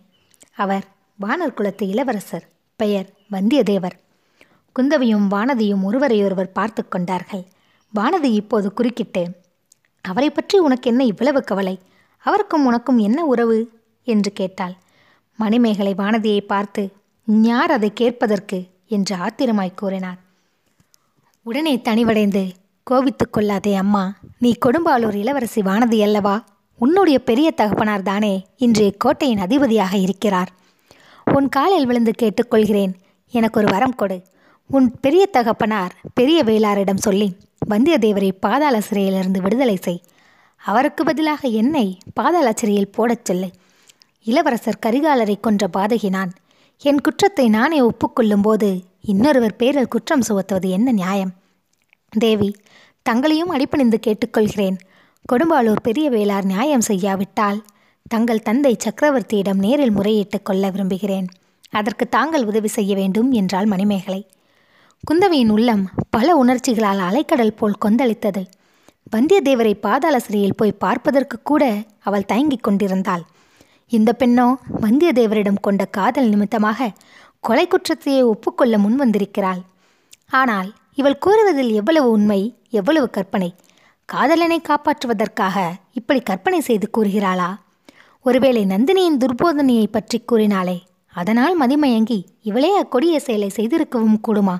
அவர் 0.54 0.84
வானர் 1.20 1.54
குலத்து 1.54 1.88
இளவரசர் 1.88 2.48
பெயர் 2.76 3.10
வந்தியத்தேவர். 3.30 3.96
குந்தவியும் 4.76 5.26
வானதியும் 5.30 5.82
ஒருவரையொருவர் 5.82 6.52
பார்த்து 6.52 6.88
கொண்டார்கள். 6.88 7.44
வானதி 7.94 8.32
இப்போது 8.32 8.72
குறுக்கிட்டு 8.72 9.42
அவரை 10.02 10.30
பற்றி 10.30 10.58
உனக்கு 10.58 10.90
என்ன 10.90 11.04
இவ்வளவு 11.04 11.42
கவலை? 11.42 11.80
அவருக்கும் 12.18 12.66
உனக்கும் 12.66 12.98
என்ன 12.98 13.24
உறவு? 13.24 13.70
என்று 14.04 14.32
கேட்டாள். 14.32 14.74
மணிமேகலை 15.36 15.94
வானதியை 15.98 16.40
பார்த்து 16.40 16.92
யார் 17.24 17.70
அதை 17.70 17.92
கேட்பதற்கு? 17.92 18.66
என்று 18.86 19.16
ஆத்திரமாய் 19.16 19.74
கூறினார். 19.74 20.18
உடனே 21.42 21.76
தனிவடைந்து 21.76 22.50
கோபித்துக் 22.82 23.32
கொள்ளாதே 23.32 23.74
அம்மா 23.74 24.14
நீ 24.38 24.54
கொடும்பாலூர் 24.66 25.14
இளவரசி 25.14 25.60
வானதி 25.60 26.02
அல்லவா? 26.02 26.44
உன்னுடைய 26.78 27.18
பெரிய 27.18 27.50
தகப்பனார் 27.50 28.02
தானே 28.02 28.46
இன்று 28.56 28.94
கோட்டையின் 28.98 29.38
அதிபதியாக 29.38 29.96
இருக்கிறார். 29.96 30.52
உன் 31.24 31.48
காலில் 31.48 31.86
விழுந்து 31.86 32.12
கேட்டுக்கொள்கிறேன் 32.22 32.92
எனக்கு 33.30 33.60
ஒரு 33.60 33.68
வரம் 33.70 33.94
கொடு. 33.94 34.22
உன் 34.66 34.94
பெரிய 35.00 35.26
தகப்பனார் 35.26 35.94
பெரிய 36.14 36.44
வேளாரிடம் 36.44 36.96
சொல்லி 36.96 37.36
வந்தியத்தேவரை 37.70 38.30
பாதாள 38.40 38.80
சிறையிலிருந்து 38.80 39.42
விடுதலை 39.42 39.76
செய். 39.76 40.02
அவருக்கு 40.56 41.04
பதிலாக 41.04 41.48
என்னை 41.48 41.98
பாதாள 42.14 42.52
சிறையில் 42.52 42.90
போடச் 42.90 43.24
சொல்லு. 43.24 43.50
இளவரசர் 44.26 44.82
கரிகாலரை 44.86 45.40
கொன்ற 45.40 45.68
பாதகினான். 45.76 46.30
என் 46.82 47.00
குற்றத்தை 47.00 47.48
நானே 47.48 47.80
ஒப்புக்கொள்ளும் 47.80 48.42
போது 48.42 48.82
இன்னொருவர் 49.00 49.56
பேரில் 49.56 49.88
குற்றம் 49.88 50.22
சுமத்துவது 50.28 50.68
என்ன 50.68 50.92
நியாயம்? 50.92 51.32
தேவி 52.18 52.56
தங்களையும் 53.02 53.52
அடிப்பணிந்து 53.52 53.98
கேட்டுக்கொள்கிறேன். 54.06 54.76
கொடும்பாளூர் 55.32 55.82
பெரிய 55.82 56.10
வேளார் 56.10 56.44
நியாயம் 56.44 56.80
செய்யாவிட்டால் 56.80 57.62
தங்கள் 58.08 58.42
தந்தை 58.42 58.76
சக்கரவர்த்தியிடம் 58.76 59.54
நேரில் 59.54 59.92
முறையிட்டுக் 59.92 60.44
கொள்ள 60.44 60.70
விரும்புகிறேன். 60.70 61.26
அதற்கு 61.70 62.08
தாங்கள் 62.08 62.44
உதவி 62.44 62.68
செய்ய 62.68 62.94
வேண்டும் 62.94 63.30
என்றாள் 63.32 63.66
மணிமேகலை. 63.66 64.26
குந்தவையின் 65.04 65.48
உள்ளம் 65.48 65.90
பல 66.10 66.36
உணர்ச்சிகளால் 66.44 67.00
அலைக்கடல் 67.00 67.56
போல் 67.56 67.80
கொந்தளித்தது. 67.84 68.42
வந்தியத்தேவரை 69.16 69.74
பாதாள 69.74 70.18
சிறையில் 70.18 70.54
போய் 70.54 70.72
பார்ப்பதற்கு 70.72 71.38
கூட 71.42 71.82
அவள் 72.00 72.24
தயங்கிக் 72.24 72.62
கொண்டிருந்தாள். 72.62 73.24
இந்த 73.92 74.10
பெண்ணோ 74.12 74.46
வந்தியத்தேவரிடம் 74.80 75.60
கொண்ட 75.60 75.82
காதல் 75.86 76.28
நிமித்தமாக 76.28 76.88
கொலை 77.40 77.64
குற்றத்தையே 77.66 78.22
ஒப்புக்கொள்ள 78.22 78.78
முன் 78.78 78.96
வந்திருக்கிறாள் 78.96 79.62
ஆனால் 80.30 80.68
இவள் 80.94 81.18
கூறுவதில் 81.18 81.72
எவ்வளவு 81.72 82.08
உண்மை 82.10 82.40
எவ்வளவு 82.70 83.10
கற்பனை? 83.10 83.50
காதலனை 84.08 84.58
காப்பாற்றுவதற்காக 84.68 85.56
இப்படி 85.92 86.20
கற்பனை 86.20 86.60
செய்து 86.60 86.86
கூறுகிறாளா? 86.90 87.50
ஒருவேளை 88.22 88.62
நந்தினியின் 88.64 89.20
துர்போதனையை 89.22 89.86
பற்றி 89.86 90.18
கூறினாளே 90.20 90.76
அதனால் 91.14 91.54
மதிமயங்கி 91.60 92.18
இவளே 92.42 92.70
அக்கொடிய 92.82 93.16
செயலை 93.16 93.50
செய்திருக்கவும் 93.56 94.22
கூடுமா? 94.28 94.56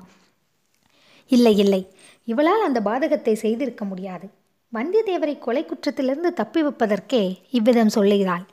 இல்லை 1.31 1.57
இல்லை. 1.57 1.81
இவளால் 2.27 2.61
அந்த 2.61 2.79
பாதகத்தை 2.81 3.33
செய்திருக்க 3.33 3.85
முடியாது. 3.85 4.27
வந்தியத்தேவரை 4.73 5.39
கொலை 5.39 5.63
குற்றத்திலிருந்து 5.65 6.31
தப்பி 6.33 6.61
வைப்பதற்கே 6.63 7.23
இவ்விதம் 7.49 7.89
சொல்லுகிறாள். 7.89 8.45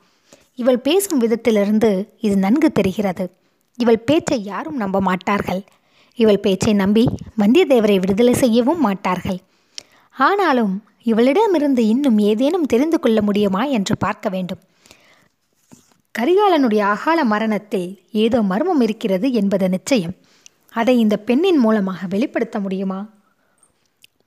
இவள் 0.54 0.78
பேசும் 0.78 1.20
விதத்திலிருந்து 1.20 2.08
இது 2.20 2.36
நன்கு 2.36 2.72
தெரிகிறது. 2.72 3.24
இவள் 3.76 3.98
பேச்சை 3.98 4.44
யாரும் 4.44 4.76
நம்ப 4.76 5.00
மாட்டார்கள். 5.00 5.62
இவள் 6.14 6.40
பேச்சை 6.40 6.72
நம்பி 6.72 7.04
வந்தியத்தேவரை 7.38 7.98
விடுதலை 7.98 8.34
செய்யவும் 8.34 8.80
மாட்டார்கள். 8.80 9.38
ஆனாலும் 10.16 10.84
இவளிடமிருந்து 11.04 11.78
இன்னும் 11.78 12.18
ஏதேனும் 12.18 12.66
தெரிந்து 12.66 13.00
கொள்ள 13.00 13.22
முடியுமா 13.22 13.64
என்று 13.64 13.96
பார்க்க 13.96 14.28
வேண்டும். 14.28 14.60
கரிகாலனுடைய 16.18 16.78
அகால 16.78 17.24
மரணத்தில் 17.24 18.02
ஏதோ 18.12 18.42
மர்மம் 18.42 18.80
இருக்கிறது 18.80 19.32
என்பது 19.32 19.68
நிச்சயம். 19.68 20.14
அதை 20.70 20.98
இந்த 20.98 21.16
பெண்ணின் 21.16 21.56
மூலமாக 21.56 22.06
வெளிப்படுத்த 22.06 22.60
முடியுமா? 22.60 23.08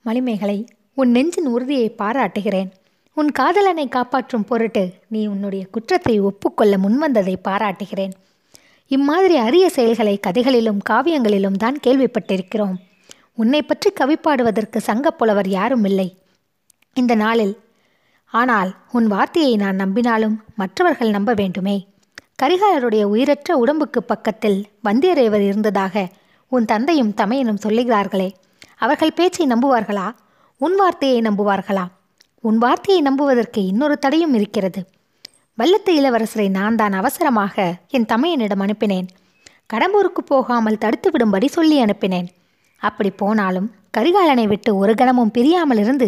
மணிமேகலை 0.02 0.68
உன் 0.94 1.12
நெஞ்சின் 1.12 1.46
உறுதியை 1.46 1.90
பாராட்டுகிறேன். 1.90 2.72
உன் 3.18 3.32
காதலனை 3.32 3.88
காப்பாற்றும் 3.88 4.46
பொருட்டு 4.46 4.94
நீ 5.08 5.28
உன்னுடைய 5.28 5.66
குற்றத்தை 5.72 6.20
ஒப்புக்கொள்ள 6.20 6.78
முன்வந்ததை 6.78 7.36
பாராட்டுகிறேன். 7.44 8.12
இம்மாதிரி 8.88 9.38
அரிய 9.38 9.70
செயல்களை 9.70 10.20
கதைகளிலும் 10.28 10.82
காவியங்களிலும் 10.90 11.58
தான் 11.58 11.78
கேள்விப்பட்டிருக்கிறோம். 11.88 12.76
உன்னை 13.34 13.62
பற்றி 13.62 13.92
கவி 13.92 14.16
பாடுவதற்கு 14.16 14.82
சங்கப்புலவர் 14.88 15.48
யாரும் 15.48 15.84
இல்லை. 15.84 16.18
இந்த 16.94 17.16
நாளில். 17.16 17.60
ஆனால் 18.26 18.76
உன் 18.92 19.08
வார்த்தையை 19.08 19.56
நான் 19.56 19.76
நம்பினாலும் 19.76 20.36
மற்றவர்கள் 20.56 21.10
நம்ப 21.10 21.34
வேண்டுமே. 21.34 21.88
கரிகாலருடைய 22.44 23.04
உயிரற்ற 23.04 23.58
உடம்புக்கு 23.58 24.04
பக்கத்தில் 24.04 24.66
வந்தியரேவர் 24.84 25.46
இருந்ததாக 25.46 26.08
உன் 26.48 26.66
தந்தையும் 26.66 27.14
தமையனும் 27.18 27.64
சொல்லுகிறார்களே. 27.64 28.32
அவர்கள் 28.76 29.14
பேச்சை 29.14 29.48
நம்புவார்களா? 29.48 30.12
உன் 30.58 30.76
வார்த்தையை 30.76 31.22
நம்புவார்களா? 31.22 31.86
உன் 32.48 32.58
வார்த்தையை 32.58 33.02
நம்புவதற்கு 33.02 33.60
இன்னொரு 33.66 33.96
தடையும் 34.00 34.34
இருக்கிறது. 34.34 34.82
வல்லத்து 35.58 35.92
இளவரசரை 36.00 36.48
நான் 36.50 36.76
தான் 36.76 36.96
அவசரமாக 37.00 37.56
என் 37.96 38.08
தமையனிடம் 38.12 38.64
அனுப்பினேன். 38.66 39.08
கடம்பூருக்கு 39.74 40.22
போகாமல் 40.26 40.82
தடுத்து 40.84 41.10
விடும்படி 41.12 41.48
சொல்லி 41.48 41.78
அனுப்பினேன். 41.84 42.28
அப்படி 42.82 43.10
போனாலும் 43.22 43.68
கரிகாலனை 43.98 44.46
விட்டு 44.48 44.72
ஒரு 44.78 44.94
கணமும் 44.96 45.32
பிரியாமல் 45.38 45.82
இருந்து 45.84 46.08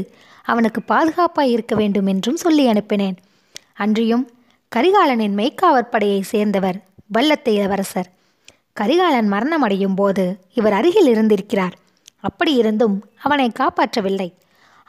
அவனுக்கு 0.51 0.81
பாதுகாப்பாய் 0.91 1.53
இருக்க 1.55 1.75
வேண்டும் 1.75 2.09
என்றும் 2.13 2.41
சொல்லி 2.43 2.65
அனுப்பினேன். 2.67 3.17
அன்றியும் 3.83 4.25
கரிகாலனின் 4.71 5.37
மெய்க்காவற் 5.39 5.93
படையை 5.93 6.21
சேர்ந்தவர் 6.33 6.77
வல்லத்து 7.15 7.51
இளவரசர். 7.57 8.09
கரிகாலன் 8.73 9.29
மரணமடையும் 9.33 9.95
போது 9.95 10.25
இவர் 10.53 10.73
அருகில் 10.73 11.09
இருந்திருக்கிறார். 11.13 11.75
அப்படி 12.19 12.53
இருந்தும் 12.53 12.97
அவனை 13.25 13.47
காப்பாற்றவில்லை. 13.59 14.29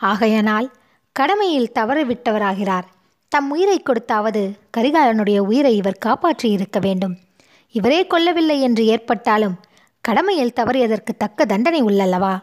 ஆகையனால் 0.01 0.69
கடமையில் 1.19 1.73
தவறவிட்டவராகிறார். 1.75 2.87
தம் 3.29 3.51
உயிரை 3.51 3.83
கொடுத்தாவது 3.83 4.55
கரிகாலனுடைய 4.77 5.39
உயிரை 5.39 5.77
இவர் 5.77 5.99
காப்பாற்றி 5.99 6.51
இருக்க 6.51 6.79
வேண்டும். 6.79 7.17
இவரே 7.71 8.07
கொல்லவில்லை 8.07 8.61
என்று 8.61 8.87
ஏற்பட்டாலும் 8.87 9.57
கடமையில் 10.01 10.53
தவறியதற்கு 10.57 11.13
தக்க 11.19 11.45
தண்டனை 11.45 11.83
உள்ளல்லவா? 11.83 12.41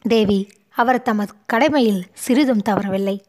தேவி 0.00 0.48
அவர் 0.70 1.02
தமது 1.02 1.32
கடமையில் 1.46 2.04
சிறிதும் 2.12 2.62
தவறவில்லை. 2.62 3.22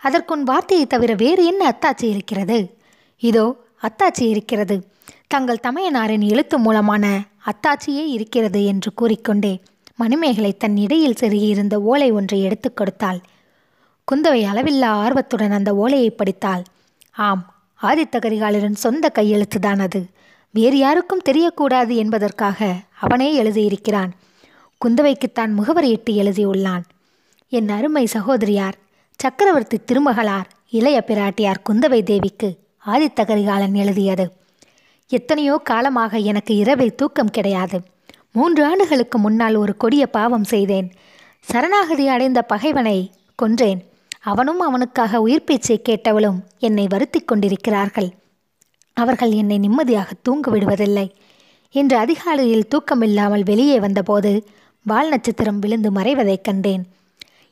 அதற்குன் 0.00 0.42
வார்த்தையை 0.42 0.86
தவிர 0.86 1.14
வேறு 1.14 1.44
என்ன 1.44 1.62
அத்தாட்சி 1.68 2.08
இருக்கிறது? 2.08 2.78
இதோ 3.18 3.56
அத்தாட்சி 3.82 4.28
இருக்கிறது. 4.28 4.88
தங்கள் 5.26 5.64
தமையனாரின் 5.66 6.28
எழுத்து 6.30 6.58
மூலமான 6.58 7.22
அத்தாட்சியே 7.46 8.06
இருக்கிறது 8.06 8.64
என்று 8.64 8.94
கூறிக்கொண்டே 8.94 9.60
மணிமேகலை 9.96 10.56
தன் 10.56 10.76
இடையில் 10.76 11.18
செருகியிருந்த 11.20 11.74
ஓலை 11.74 12.10
ஒன்றை 12.10 12.42
எடுத்துக் 12.42 12.76
கொடுத்தாள். 12.76 13.20
குந்தவை 14.12 14.42
அளவில்லா 14.44 14.84
ஆர்வத்துடன் 14.84 15.50
அந்த 15.50 15.74
ஓலையை 15.74 16.10
படித்தாள். 16.10 16.62
ஆம் 17.12 17.54
ஆதித்த 17.82 18.16
கரிகாலரின் 18.16 18.74
சொந்த 18.74 19.12
கையெழுத்துதான் 19.14 19.80
அது. 19.80 20.06
வேறு 20.50 20.78
யாருக்கும் 20.78 21.22
தெரியக்கூடாது 21.28 21.94
என்பதற்காக 21.94 22.74
அவனே 23.00 23.42
எழுதியிருக்கிறான். 23.42 24.10
குந்தவைக்குத்தான் 24.84 25.52
முகவரியிட்டு 25.58 26.10
எழுதியுள்ளான். 26.10 26.82
என் 27.48 27.68
அருமை 27.68 28.06
சகோதரியார் 28.06 28.74
சக்கரவர்த்தி 29.16 29.78
திருமகளார் 29.78 30.48
இளைய 30.70 31.04
பிராட்டியார் 31.06 31.62
குந்தவை 31.70 32.02
தேவிக்கு 32.02 32.56
ஆதித்த 32.86 33.26
கரிகாலன் 33.26 33.74
எழுதியது. 33.74 34.32
எத்தனையோ 35.08 35.60
காலமாக 35.64 36.16
எனக்கு 36.16 36.56
இரவில் 36.56 36.94
தூக்கம் 36.94 37.30
கிடையாது. 37.30 37.82
மூன்று 38.32 38.64
ஆண்டுகளுக்கு 38.64 39.18
முன்னால் 39.18 39.54
ஒரு 39.54 39.76
கொடிய 39.76 40.06
பாவம் 40.06 40.44
செய்தேன். 40.44 40.92
சரணாகதி 41.40 42.08
அடைந்த 42.08 42.42
பகைவனை 42.42 43.12
கொன்றேன். 43.34 43.86
அவனும் 44.30 44.60
அவனுக்காக 44.60 45.20
உயிர் 45.20 45.44
பேச்சை 45.44 45.76
கேட்டவளும் 45.88 46.38
என்னை 46.58 46.86
வருத்தி 46.88 47.20
கொண்டிருக்கிறார்கள். 47.20 48.08
அவர்கள் 48.96 49.32
என்னை 49.32 49.58
நிம்மதியாக 49.58 50.10
தூங்க 50.22 50.50
விடுவதில்லை. 50.50 51.06
இன்று 51.74 51.96
அதிகாலையில் 51.96 52.68
தூக்கமில்லாமல் 52.74 53.44
வெளியே 53.44 53.80
வந்தபோது 53.80 54.30
வால் 54.86 55.08
நட்சத்திரம் 55.08 55.58
விழுந்து 55.58 55.90
மறைவதைக் 55.90 56.46
கண்டேன். 56.48 56.84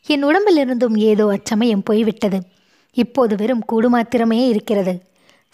என் 0.06 0.24
உடம்பிலிருந்தும் 0.24 0.96
ஏதோ 1.10 1.24
அச்சமயம் 1.26 1.82
போய்விட்டது. 1.82 2.38
இப்போது 2.96 3.36
வெறும் 3.36 3.64
கூடு 3.64 3.88
மாத்திரமே 3.90 4.40
இருக்கிறது. 4.48 4.94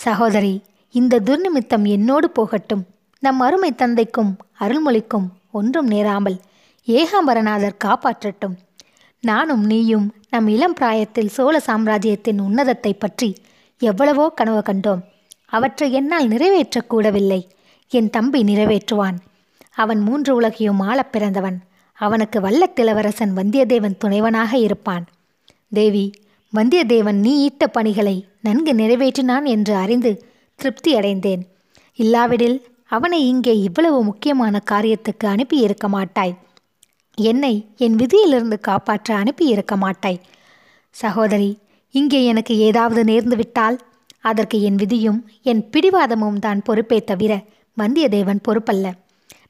சகோதரி 0.00 0.54
இந்த 0.94 1.20
துர்நிமித்தம் 1.20 1.86
என்னோடு 1.86 2.30
போகட்டும். 2.30 2.82
நம் 3.22 3.40
அருமை 3.40 3.70
தந்தைக்கும் 3.72 4.32
அருள்மொழிக்கும் 4.60 5.28
ஒன்றும் 5.52 5.86
நேராமல் 5.86 6.38
ஏகாம்பரநாதர் 6.88 7.80
காப்பாற்றட்டும். 7.84 8.56
நானும் 9.24 9.64
நீயும் 9.64 10.06
நம் 10.32 10.48
இளம் 10.48 10.74
பிராயத்தில் 10.74 11.28
சோழ 11.28 11.60
சாம்ராஜ்யத்தின் 11.60 12.40
உன்னதத்தை 12.40 12.92
பற்றி 12.98 13.34
எவ்வளவோ 13.78 14.28
கனவு 14.28 14.62
கண்டோம். 14.66 15.00
அவற்றை 15.46 15.92
என்னால் 15.92 16.28
நிறைவேற்றக்கூடவில்லை 16.28 17.40
என் 17.88 18.10
தம்பி 18.10 18.42
நிறைவேற்றுவான். 18.42 19.16
அவன் 19.74 20.00
மூன்று 20.00 20.34
உலகையும் 20.34 20.80
ஆளப் 20.80 21.12
பிறந்தவன். 21.12 21.60
அவனுக்கு 21.92 22.40
வல்லத்திலவரசன் 22.40 23.34
வந்தியத்தேவன் 23.36 23.98
துணைவனாக 24.04 24.52
இருப்பான். 24.52 25.04
தேவி 25.70 26.12
வந்தியத்தேவன் 26.56 27.20
நீ 27.20 27.42
ஈட்ட 27.42 27.66
பணிகளை 27.66 28.26
நன்கு 28.42 28.72
நிறைவேற்றினான் 28.72 29.44
என்று 29.44 29.74
அறிந்து 29.74 30.12
திருப்தி 30.54 30.96
அடைந்தேன் 30.96 31.46
இல்லாவிடில் 31.94 32.66
அவனை 32.86 33.26
இங்கே 33.26 33.58
இவ்வளவு 33.58 34.04
முக்கியமான 34.04 34.62
காரியத்துக்கு 34.70 35.26
அனுப்பியிருக்க 35.26 35.88
மாட்டாய். 35.88 36.38
என்னை 37.18 37.54
என் 37.76 37.96
விதியிலிருந்து 37.96 38.60
காப்பாற்ற 38.60 39.16
அனுப்பியிருக்க 39.16 39.76
மாட்டாய். 39.76 40.20
சகோதரி 40.90 41.50
இங்கே 41.90 42.24
எனக்கு 42.24 42.58
ஏதாவது 42.58 43.04
நேர்ந்துவிட்டால் 43.04 43.76
அதற்கு 44.20 44.62
என் 44.62 44.76
விதியும் 44.76 45.20
என் 45.42 45.62
பிடிவாதமும் 45.72 46.38
தான் 46.38 46.62
பொறுப்பே 46.62 46.98
தவிர 47.04 47.32
வந்தியத்தேவன் 47.76 48.44
பொறுப்பல்ல. 48.48 48.86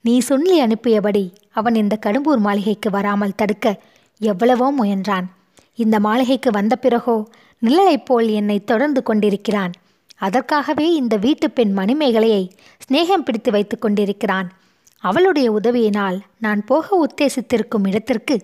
நீ 0.00 0.18
சொல்லி 0.20 0.60
அனுப்பியபடி 0.60 1.24
அவன் 1.52 1.74
இந்த 1.74 1.98
கடும்பூர் 2.06 2.40
மாளிகைக்கு 2.46 2.90
வராமல் 2.90 3.34
தடுக்க 3.34 3.80
எவ்வளவோ 4.20 4.68
முயன்றான். 4.80 5.26
இந்த 5.74 6.00
மாளிகைக்கு 6.00 6.50
வந்த 6.50 6.76
பிறகோ 6.76 7.16
நிழலைப் 7.58 8.06
போல் 8.06 8.28
என்னை 8.28 8.58
தொடர்ந்து 8.64 9.02
கொண்டிருக்கிறான். 9.02 9.72
அதற்காகவே 10.16 10.94
இந்த 10.94 11.16
வீட்டு 11.16 11.50
பெண் 11.50 11.78
மணிமேகலையை 11.78 12.42
சிநேகம் 12.84 13.24
பிடித்து 13.26 13.50
வைத்து 13.50 13.78
கொண்டிருக்கிறான். 13.78 14.48
அவளுடைய 15.02 15.48
உதவியினால் 15.52 16.18
நான் 16.38 16.60
போக 16.64 16.86
உத்தேசித்திருக்கும் 17.06 17.86
இடத்திற்கு 17.86 18.36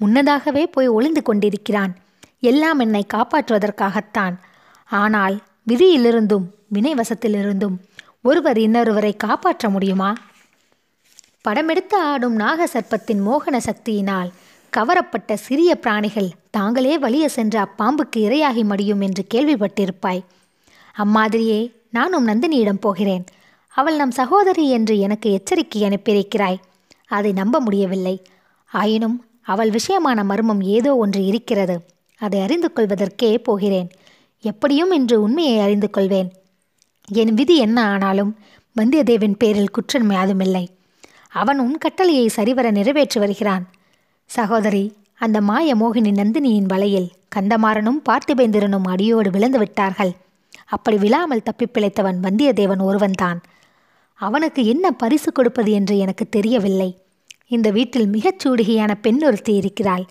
முன்னதாகவே 0.00 0.66
போய் 0.66 0.88
ஒளிந்து 0.88 1.22
கொண்டிருக்கிறான். 1.22 1.92
எல்லாம் 2.40 2.78
என்னை 2.78 3.06
காப்பாற்றுவதற்காகத்தான். 3.14 4.34
ஆனால் 4.90 5.36
விதியிலிருந்தும் 5.68 6.46
வினைவசத்திலிருந்தும் 6.74 7.76
ஒருவர் 8.22 8.58
இன்னொருவரை 8.58 9.12
காப்பாற்ற 9.16 9.68
முடியுமா? 9.68 10.10
படமெடுத்து 11.48 11.96
ஆடும் 12.02 12.36
நாக 12.36 12.68
சர்ப்பத்தின் 12.72 13.22
மோகன 13.26 13.56
சக்தியினால் 13.68 14.30
கவரப்பட்ட 14.72 15.34
சிறிய 15.34 15.70
பிராணிகள் 15.74 16.30
தாங்களே 16.50 16.98
வலிய 16.98 17.26
சென்ற 17.28 17.54
அப்பாம்புக்கு 17.62 18.16
இரையாகி 18.16 18.64
மடியும் 18.64 19.00
என்று 19.00 19.24
கேள்விப்பட்டிருப்பாய். 19.34 20.22
அம்மாதிரியே 20.96 21.60
நானும் 21.90 22.28
நந்தினியிடம் 22.28 22.82
போகிறேன். 22.86 23.24
அவள் 23.78 23.96
நம் 23.96 24.10
சகோதரி 24.10 24.70
என்று 24.70 24.98
எனக்கு 24.98 25.32
எச்சரிக்கை 25.32 25.82
அனுப்பியிருக்கிறாய். 25.82 26.58
அதை 27.08 27.32
நம்ப 27.32 27.60
முடியவில்லை. 27.60 28.22
ஆயினும் 28.72 29.24
அவள் 29.42 29.70
விஷயமான 29.70 30.24
மர்மம் 30.24 30.62
ஏதோ 30.62 30.96
ஒன்று 30.96 31.24
இருக்கிறது. 31.24 31.84
அதை 32.18 32.40
அறிந்து 32.40 32.72
கொள்வதற்கே 32.76 33.38
போகிறேன். 33.38 33.90
எப்படியும் 34.40 34.90
இன்று 34.90 35.22
உண்மையை 35.22 35.58
அறிந்து 35.58 35.90
கொள்வேன். 35.90 36.32
என் 37.12 37.34
விதி 37.34 37.56
என்ன 37.56 37.90
ஆனாலும் 37.90 38.36
வந்தியத்தேவன் 38.76 39.34
பேரில் 39.38 39.70
குற்றம் 39.70 40.10
யாதுமில்லை 40.10 40.66
அவன் 41.32 41.58
உன் 41.58 41.78
கட்டளையை 41.78 42.28
சரிவர 42.28 42.70
நிறைவேற்றி 42.70 43.20
வருகிறான். 43.20 43.70
சகோதரி 44.26 44.92
அந்த 45.14 45.40
மாய 45.40 45.76
மோகினி 45.76 46.12
நந்தினியின் 46.12 46.68
வலையில் 46.68 47.10
கந்தமாறனும் 47.36 48.02
பார்த்திபேந்திரனும் 48.08 48.86
அடியோடு 48.86 49.30
விழுந்து 49.30 49.58
விட்டார்கள். 49.58 50.12
அப்படி 50.66 50.96
விழாமல் 50.96 51.42
தப்பிப் 51.42 51.70
பிழைத்தவன் 51.74 52.20
வந்தியத்தேவன் 52.22 52.82
ஒருவன்தான். 52.82 53.40
அவனுக்கு 54.18 54.66
என்ன 54.66 54.90
பரிசு 54.90 55.32
கொடுப்பது 55.32 55.72
என்று 55.72 55.98
எனக்கு 55.98 56.28
தெரியவில்லை. 56.28 56.98
இந்த 57.46 57.70
வீட்டில் 57.70 58.06
மிகச் 58.06 58.48
சூடிகையான 58.48 58.94
பெண் 59.02 59.24
ஒருத்தி 59.24 59.54
இருக்கிறாள். 59.54 60.04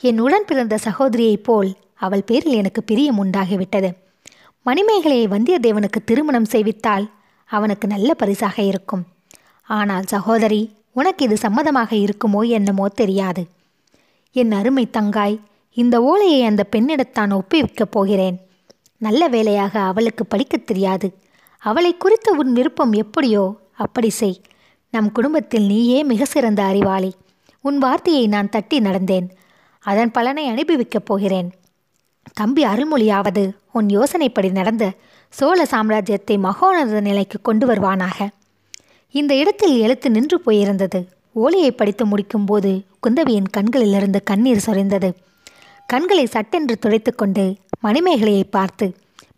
என் 0.00 0.20
உடன் 0.20 0.44
பிறந்த 0.46 0.78
சகோதரியைப் 0.84 1.42
போல் 1.42 1.74
அவள் 1.94 2.22
பேரில் 2.22 2.52
எனக்கு 2.52 2.82
பிரியம் 2.82 3.24
உண்டாகிவிட்டது. 3.24 3.92
மணிமேகலையை 4.66 5.26
வந்தியத்தேவனுக்கு 5.26 6.04
திருமணம் 6.04 6.44
செய்வித்தால் 6.44 7.10
அவனுக்கு 7.44 7.88
நல்ல 7.88 8.14
பரிசாக 8.14 8.62
இருக்கும். 8.62 9.04
ஆனால் 9.62 10.04
சகோதரி 10.04 10.70
உனக்கு 10.92 11.24
இது 11.24 11.34
சம்மதமாக 11.34 12.06
இருக்குமோ 12.06 12.48
என்னமோ 12.48 12.88
தெரியாது. 12.88 13.46
என் 14.32 14.52
அருமை 14.52 14.88
தங்காய் 14.92 15.40
இந்த 15.72 16.02
ஓலையை 16.02 16.42
அந்த 16.44 16.66
பெண்ணிடத்தான் 16.76 17.38
ஒப்புவிக்கப் 17.38 17.90
போகிறேன். 17.90 18.40
நல்ல 18.98 19.28
வேலையாக 19.28 19.80
அவளுக்கு 19.80 20.26
படிக்கத் 20.26 20.66
தெரியாது. 20.66 21.12
அவளை 21.62 21.96
குறித்த 21.96 22.32
உன் 22.32 22.52
விருப்பம் 22.52 22.92
எப்படியோ 22.92 23.56
அப்படி 23.76 24.10
செய். 24.10 24.40
நம் 24.90 25.12
குடும்பத்தில் 25.12 25.66
நீயே 25.66 26.04
மிக 26.04 26.24
சிறந்த 26.24 26.62
அறிவாளி. 26.62 27.14
உன் 27.60 27.78
வார்த்தையை 27.78 28.26
நான் 28.26 28.48
தட்டி 28.48 28.78
நடந்தேன். 28.78 29.28
அதன் 29.78 30.10
பலனை 30.10 30.44
அனுபவிக்கப் 30.48 31.06
போகிறேன். 31.06 31.52
தம்பி 32.34 32.64
அருள்மொழியாவது 32.64 33.50
உன் 33.72 33.86
யோசனைப்படி 33.86 34.50
நடந்த 34.50 34.92
சோழ 35.28 35.66
சாம்ராஜ்யத்தை 35.70 36.36
மகோனத 36.38 37.00
நிலைக்கு 37.00 37.38
கொண்டு 37.42 37.66
வருவானாக. 37.66 38.28
இந்த 39.10 39.34
இடத்தில் 39.34 39.78
எழுத்து 39.78 40.10
நின்று 40.10 40.42
போயிருந்தது. 40.46 41.00
ஓலையை 41.32 41.72
படித்து 41.72 42.04
முடிக்கும்போது 42.06 42.72
குந்தவியின் 43.02 43.50
கண்களிலிருந்து 43.50 44.22
கண்ணீர் 44.22 44.64
சொரிந்தது. 44.66 45.10
கண்களை 45.86 46.26
சட்டென்று 46.26 46.78
துடைத்துக்கொண்டு 46.78 47.44
மணிமேகலையை 47.82 48.44
பார்த்து 48.50 48.86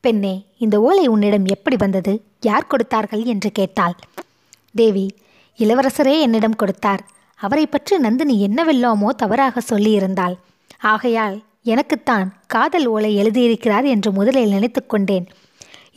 பெண்ணே 0.07 0.35
இந்த 0.65 0.77
ஓலை 0.87 1.05
உன்னிடம் 1.13 1.47
எப்படி 1.55 1.77
வந்தது? 1.77 2.13
யார் 2.41 2.71
கொடுத்தார்கள் 2.73 3.23
என்று 3.33 3.51
கேட்டாள். 3.59 3.95
தேவி 4.81 5.07
இளவரசரே 5.59 6.15
என்னிடம் 6.27 6.61
கொடுத்தார். 6.61 7.03
அவரை 7.41 7.65
பற்றி 7.67 7.95
நந்தினி 7.99 8.35
என்னவெல்லாமோ 8.47 9.09
தவறாக 9.23 9.63
சொல்லியிருந்தாள். 9.71 10.37
ஆகையால் 10.93 11.37
எனக்குத்தான் 11.73 12.29
காதல் 12.55 12.87
ஓலை 12.95 13.11
எழுதியிருக்கிறார் 13.21 13.87
என்று 13.95 14.11
முதலில் 14.13 14.55
நினைத்து 14.55 14.81
கொண்டேன். 14.87 15.27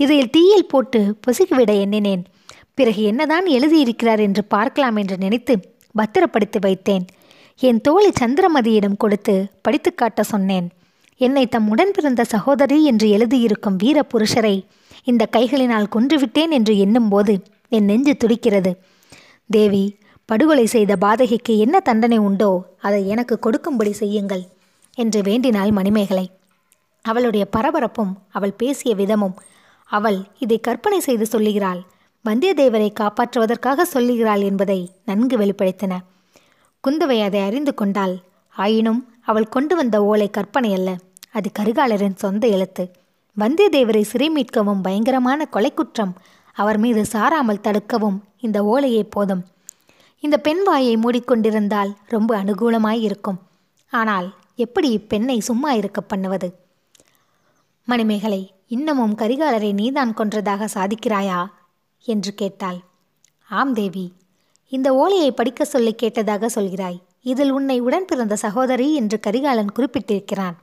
இதில் 0.03 0.33
தீயில் 0.35 0.69
போட்டு 0.71 0.99
பொசுக்கிவிட 1.23 1.71
எண்ணினேன். 1.83 2.23
பிறகு 2.77 3.01
என்னதான் 3.11 3.45
எழுதியிருக்கிறார் 3.57 4.21
என்று 4.27 4.41
பார்க்கலாம் 4.53 4.97
என்று 5.01 5.15
நினைத்து 5.17 5.53
பத்திரப்படுத்தி 5.95 6.59
வைத்தேன். 6.65 7.05
என் 7.61 7.81
தோழி 7.81 8.11
சந்திரமதியிடம் 8.19 8.99
கொடுத்து 9.03 9.35
படித்து 9.65 9.91
காட்ட 9.93 10.23
சொன்னேன். 10.33 10.67
என்னை 11.21 11.43
தம் 11.47 11.67
உடன் 11.69 11.91
பிறந்த 11.91 12.23
சகோதரி 12.23 12.77
என்று 12.85 13.07
எழுதியிருக்கும் 13.09 13.75
வீர 13.75 13.97
புருஷரை 14.03 14.55
இந்த 15.03 15.23
கைகளினால் 15.31 15.91
கொன்றுவிட்டேன் 15.95 16.51
என்று 16.51 16.73
எண்ணும்போது 16.77 17.33
என் 17.69 17.85
நெஞ்சு 17.85 18.13
துடிக்கிறது. 18.17 18.71
தேவி 19.49 19.83
படுகொலை 20.29 20.65
செய்த 20.65 20.93
பாதகிக்கு 20.95 21.53
என்ன 21.57 21.79
தண்டனை 21.79 22.17
உண்டோ 22.17 22.49
அதை 22.77 23.01
எனக்கு 23.07 23.35
கொடுக்கும்படி 23.39 23.93
செய்யுங்கள் 23.93 24.43
என்று 24.97 25.21
வேண்டினாள் 25.21 25.71
மணிமேகலை. 25.71 26.25
அவளுடைய 27.05 27.43
பரபரப்பும் 27.55 28.13
அவள் 28.31 28.57
பேசிய 28.57 28.93
விதமும் 28.95 29.35
அவள் 29.89 30.19
இதை 30.39 30.57
கற்பனை 30.59 30.99
செய்து 30.99 31.25
சொல்லுகிறாள் 31.25 31.81
வந்தியத்தேவரை 32.25 32.89
காப்பாற்றுவதற்காக 32.93 33.81
சொல்லுகிறாள் 33.81 34.41
என்பதை 34.41 34.79
நன்கு 35.05 35.35
வெளிப்படுத்தின. 35.37 35.93
குந்தவை 36.83 37.19
அதை 37.23 37.41
அறிந்து 37.41 37.73
கொண்டாள் 37.73 38.15
ஆயினும் 38.55 39.01
அவள் 39.23 39.47
கொண்டு 39.47 39.73
வந்த 39.75 39.97
ஓலை 40.03 40.29
கற்பனை 40.29 40.71
அல்ல. 40.73 40.89
அது 41.37 41.49
கரிகாலரின் 41.59 42.15
சொந்த 42.15 42.45
எழுத்து. 42.47 42.83
வந்தியத்தேவரை 43.37 44.01
சிறை 44.01 44.27
மீட்கவும் 44.29 44.81
பயங்கரமான 44.81 45.45
கொலை 45.45 45.71
குற்றம் 45.73 46.13
அவர் 46.53 46.77
மீது 46.77 47.01
சாராமல் 47.11 47.63
தடுக்கவும் 47.63 48.17
இந்த 48.39 48.57
ஓலையே 48.63 49.03
போதும். 49.09 49.43
இந்த 50.19 50.35
பெண் 50.37 50.63
வாயை 50.63 50.97
மூடிக்கொண்டிருந்தால் 50.97 51.91
ரொம்ப 52.07 52.31
அனுகூலமாய் 52.43 53.01
இருக்கும் 53.01 53.39
ஆனால் 53.93 54.27
எப்படி 54.55 54.89
இப்பெண்ணை 54.97 55.37
சும்மா 55.39 55.71
இருக்க 55.71 56.01
பண்ணுவது? 56.01 56.49
மணிமேகலை 57.85 58.41
இன்னமும் 58.67 59.17
கரிகாலரை 59.17 59.73
நீதான் 59.73 60.13
கொன்றதாக 60.17 60.67
சாதிக்கிறாயா? 60.73 61.39
என்று 62.05 62.33
கேட்டாள். 62.33 62.79
ஆம் 63.49 63.73
தேவி 63.73 64.05
இந்த 64.71 64.87
ஓலையை 64.93 65.31
படிக்க 65.31 65.65
சொல்லி 65.65 65.95
கேட்டதாக 66.01 66.45
சொல்கிறாய். 66.55 66.99
இதில் 67.21 67.51
உன்னை 67.51 67.79
உடன் 67.79 68.05
பிறந்த 68.05 68.35
சகோதரி 68.35 68.87
என்று 68.95 69.19
கரிகாலன் 69.19 69.75
குறிப்பிட்டிருக்கிறான். 69.75 70.57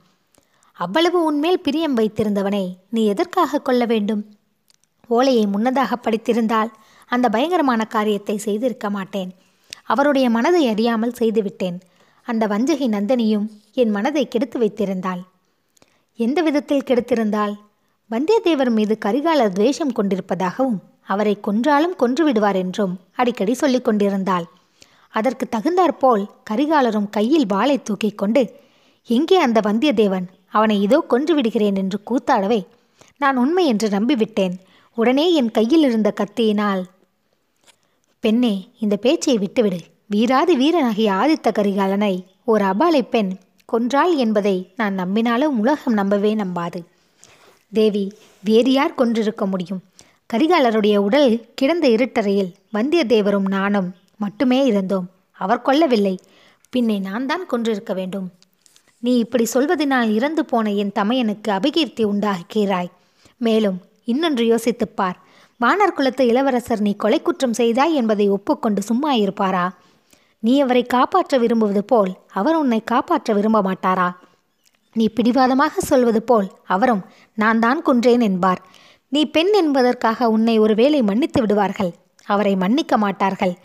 அவ்வளவு 0.79 1.23
உன்மேல் 1.23 1.61
பிரியம் 1.61 1.97
வைத்திருந்தவனை 1.97 2.65
நீ 2.89 3.05
எதற்காக 3.05 3.59
கொள்ள 3.59 3.85
வேண்டும்? 3.85 4.23
ஓலையை 5.07 5.45
முன்னதாக 5.47 5.95
படித்திருந்தால் 5.95 6.71
அந்த 7.05 7.29
பயங்கரமான 7.29 7.81
காரியத்தை 7.85 8.37
செய்திருக்க 8.37 8.89
மாட்டேன். 8.89 9.31
அவருடைய 9.83 10.29
மனதை 10.29 10.67
அறியாமல் 10.67 11.13
செய்துவிட்டேன். 11.13 11.77
அந்த 12.27 12.47
வஞ்சகி 12.47 12.87
நந்தினியும் 12.89 13.47
என் 13.73 13.89
மனதை 13.89 14.27
கெடுத்து 14.27 14.59
வைத்திருந்தாள். 14.59 15.21
எந்த 16.19 16.41
விதத்தில் 16.41 16.85
கெடுத்திருந்தால் 16.85 17.55
வந்தியத்தேவர் 18.09 18.69
மீது 18.69 18.97
கரிகாலர் 19.05 19.55
துவேஷம் 19.55 19.95
கொண்டிருப்பதாகவும் 19.95 20.77
அவரை 21.03 21.37
கொன்றாலும் 21.39 21.95
கொன்று 21.95 22.23
விடுவார் 22.23 22.55
என்றும் 22.55 22.93
அடிக்கடி 23.15 23.53
சொல்லிக் 23.53 23.83
கொண்டிருந்தாள். 23.83 24.45
அதற்கு 25.09 25.45
தகுந்தாற்போல் 25.49 26.23
கரிகாலரும் 26.49 27.09
கையில் 27.09 27.45
வாளை 27.45 27.77
தூக்கிக் 27.81 28.17
கொண்டு 28.17 28.43
எங்கே 29.09 29.37
அந்த 29.37 29.59
வந்தியத்தேவன் 29.59 30.25
அவனை 30.55 30.77
இதோ 30.85 30.97
கொன்று 31.13 31.33
விடுகிறேன் 31.35 31.77
என்று 31.81 31.97
கூத்தாடவே 32.09 32.61
நான் 33.21 33.37
உண்மை 33.43 33.63
என்று 33.71 33.87
நம்பிவிட்டேன். 33.89 34.55
உடனே 34.97 35.25
என் 35.39 35.51
கையில் 35.57 35.85
இருந்த 35.87 36.09
கத்தியினால் 36.19 36.83
பெண்ணே 38.23 38.53
இந்த 38.83 38.95
பேச்சை 38.95 39.35
விட்டுவிடு. 39.37 39.79
வீராதி 40.13 40.53
வீரனாகிய 40.61 41.09
ஆதித்த 41.21 41.47
கரிகாலனை 41.51 42.13
ஒரு 42.51 42.63
அபாலை 42.65 43.01
பெண் 43.13 43.31
கொன்றாள் 43.69 44.13
என்பதை 44.23 44.55
நான் 44.79 44.95
நம்பினாலும் 45.01 45.57
உலகம் 45.61 45.97
நம்பவே 45.99 46.31
நம்பாது. 46.35 46.79
தேவி 47.71 48.05
வேறு 48.43 48.71
யார் 48.71 48.97
கொன்றிருக்க 48.97 49.45
முடியும். 49.53 49.81
கரிகாலருடைய 50.29 50.95
உடல் 51.07 51.31
கிடந்த 51.59 51.85
இருட்டறையில் 51.95 52.51
வந்தியத்தேவரும் 52.73 53.49
நானும் 53.57 53.89
மட்டுமே 54.23 54.59
இருந்தோம். 54.65 55.07
அவர் 55.39 55.65
கொல்லவில்லை. 55.65 56.15
பின்னே 56.73 56.97
நான் 57.07 57.29
தான் 57.31 57.45
கொன்றிருக்க 57.51 57.93
வேண்டும். 57.93 58.27
நீ 58.99 59.17
இப்படி 59.17 59.47
சொல்வதனால் 59.53 60.13
இறந்து 60.13 60.45
போன 60.45 60.71
என் 60.71 60.91
தமையனுக்கு 60.95 61.49
அபிகீர்த்தி 61.49 62.05
உண்டாக்குகிறாய் 62.05 62.87
மேலும் 63.37 63.81
இன்னொன்று 64.03 64.45
யோசித்துப் 64.45 64.95
பார். 64.95 65.17
வானர் 65.61 65.93
குலத்து 65.93 66.27
இளவரசர் 66.27 66.81
நீ 66.81 66.95
கொலை 66.95 67.21
குற்றம் 67.21 67.53
செய்தாய் 67.53 67.93
என்பதை 67.93 68.29
ஒப்புக்கொண்டு 68.29 68.81
சும்மா 68.81 69.13
இருப்பாரா? 69.13 69.73
நீ 70.39 70.61
அவரை 70.61 70.83
காப்பாற்ற 70.83 71.37
விரும்புவது 71.37 71.83
போல் 71.83 72.17
அவர் 72.31 72.55
உன்னை 72.55 72.83
காப்பாற்ற 72.83 73.33
விரும்ப 73.33 73.61
மாட்டாரா? 73.61 74.11
நீ 74.93 75.09
பிடிவாதமாக 75.09 75.81
சொல்வது 75.81 76.21
போல் 76.21 76.51
அவரும் 76.65 77.05
நான் 77.33 77.59
தான் 77.59 77.81
கொன்றேன் 77.85 78.21
என்பார். 78.21 78.61
நீ 79.09 79.25
பெண் 79.25 79.53
என்பதற்காக 79.53 80.29
உன்னை 80.29 80.59
ஒருவேளை 80.59 81.01
மன்னித்து 81.01 81.41
விடுவார்கள். 81.41 81.93
அவரை 82.25 82.55
மன்னிக்க 82.55 82.97
மாட்டார்கள். 82.97 83.55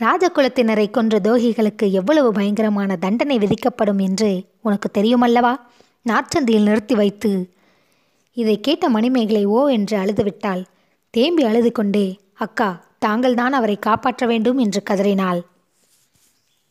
ராஜகுலத்தினரை 0.00 0.90
கொன்ற 0.90 1.18
துரோகிகளுக்கு 1.18 1.90
எவ்வளவு 1.90 2.32
பயங்கரமான 2.32 2.96
தண்டனை 2.96 3.38
விதிக்கப்படும் 3.38 3.98
என்று 3.98 4.44
உனக்கு 4.62 4.88
தெரியுமல்லவா? 5.00 5.56
நாற்சந்தியில் 6.02 6.62
நிறுத்தி 6.62 6.94
வைத்து. 6.94 7.54
இதை 8.32 8.60
கேட்ட 8.60 8.88
மணிமேகலை 8.88 9.44
ஓ 9.44 9.68
என்று 9.68 9.98
அழுதுவிட்டாள். 9.98 10.64
தேம்பி 11.10 11.44
அழுது 11.44 11.72
கொண்டே 11.72 12.20
அக்கா 12.34 12.82
தாங்கள்தான் 12.98 13.52
அவரை 13.52 13.76
காப்பாற்ற 13.78 14.26
வேண்டும் 14.26 14.58
என்று 14.58 14.82
கதறினாள். 14.82 15.42